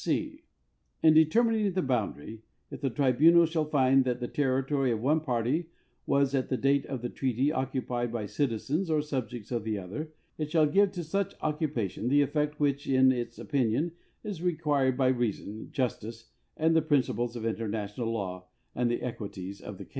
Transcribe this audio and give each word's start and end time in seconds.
(c) 0.03 0.43
In 1.03 1.13
determining 1.13 1.73
the 1.73 1.83
boundary, 1.83 2.41
if 2.71 2.81
the 2.81 2.89
tribunal 2.89 3.45
shall 3.45 3.65
find 3.65 4.03
that 4.03 4.19
the 4.19 4.27
territory 4.27 4.91
of 4.91 4.99
one 4.99 5.19
party 5.19 5.67
was 6.07 6.33
at 6.33 6.49
the 6.49 6.57
date 6.57 6.87
of 6.87 7.03
this 7.03 7.13
treaty 7.13 7.53
oc 7.53 7.71
cupied 7.71 8.11
by 8.11 8.25
citizens 8.25 8.89
or 8.89 9.03
subjects 9.03 9.51
of 9.51 9.63
the 9.63 9.77
other, 9.77 10.11
it 10.39 10.49
shall 10.49 10.65
give 10.65 10.91
to 10.93 11.03
such 11.03 11.35
occupation 11.41 12.07
the 12.07 12.23
effect 12.23 12.59
which 12.59 12.87
in 12.87 13.11
its 13.11 13.37
opinion 13.37 13.91
is 14.23 14.41
required 14.41 14.97
by 14.97 15.05
reason, 15.07 15.69
justice, 15.71 16.31
the 16.57 16.81
principles 16.81 17.35
of 17.35 17.45
international 17.45 18.11
law, 18.11 18.47
and 18.73 18.89
the 18.89 19.03
equities 19.03 19.61
of 19.61 19.77
the 19.77 19.85
case. 19.85 19.89